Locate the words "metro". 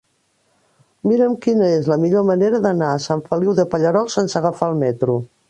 4.89-5.21